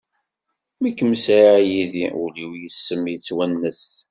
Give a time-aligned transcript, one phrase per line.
[0.81, 3.81] Mi kem-sɛiɣ yid-i, ul-iw yess-m yetwennes.